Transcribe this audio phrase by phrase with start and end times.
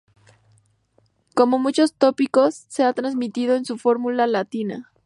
[1.35, 4.91] Como muchos tópicos, se ha transmitido en su formulación latina.